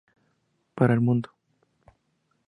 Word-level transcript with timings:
Para 0.73 0.95
el 0.95 0.99
mundo. 0.99 1.29